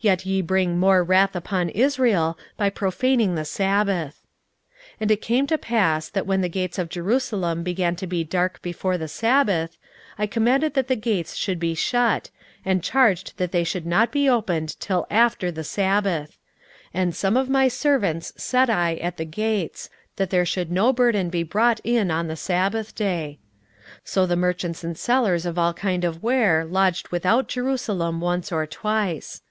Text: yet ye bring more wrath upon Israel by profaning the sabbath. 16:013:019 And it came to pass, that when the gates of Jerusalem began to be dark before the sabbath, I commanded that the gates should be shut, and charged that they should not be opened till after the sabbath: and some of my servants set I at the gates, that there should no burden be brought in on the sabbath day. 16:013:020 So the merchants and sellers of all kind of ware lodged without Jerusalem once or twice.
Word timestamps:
yet 0.00 0.24
ye 0.24 0.40
bring 0.40 0.78
more 0.80 1.04
wrath 1.04 1.36
upon 1.36 1.68
Israel 1.68 2.36
by 2.56 2.70
profaning 2.70 3.34
the 3.34 3.44
sabbath. 3.44 4.22
16:013:019 4.94 4.96
And 5.00 5.10
it 5.10 5.22
came 5.22 5.46
to 5.46 5.58
pass, 5.58 6.08
that 6.08 6.26
when 6.26 6.40
the 6.40 6.48
gates 6.48 6.78
of 6.78 6.88
Jerusalem 6.88 7.62
began 7.62 7.94
to 7.96 8.06
be 8.06 8.24
dark 8.24 8.62
before 8.62 8.96
the 8.98 9.06
sabbath, 9.08 9.76
I 10.18 10.26
commanded 10.26 10.72
that 10.74 10.88
the 10.88 10.96
gates 10.96 11.36
should 11.36 11.60
be 11.60 11.74
shut, 11.74 12.30
and 12.64 12.82
charged 12.82 13.36
that 13.36 13.52
they 13.52 13.62
should 13.62 13.84
not 13.86 14.10
be 14.10 14.28
opened 14.28 14.74
till 14.80 15.06
after 15.08 15.52
the 15.52 15.62
sabbath: 15.62 16.36
and 16.94 17.14
some 17.14 17.36
of 17.36 17.50
my 17.50 17.68
servants 17.68 18.32
set 18.42 18.70
I 18.70 18.94
at 18.96 19.18
the 19.18 19.26
gates, 19.26 19.88
that 20.16 20.30
there 20.30 20.46
should 20.46 20.72
no 20.72 20.94
burden 20.94 21.28
be 21.28 21.42
brought 21.42 21.78
in 21.84 22.10
on 22.10 22.26
the 22.26 22.36
sabbath 22.36 22.94
day. 22.94 23.38
16:013:020 23.98 23.98
So 24.06 24.26
the 24.26 24.34
merchants 24.36 24.82
and 24.82 24.98
sellers 24.98 25.46
of 25.46 25.58
all 25.58 25.74
kind 25.74 26.04
of 26.04 26.22
ware 26.22 26.64
lodged 26.64 27.08
without 27.08 27.48
Jerusalem 27.48 28.20
once 28.20 28.50
or 28.50 28.66
twice. 28.66 29.42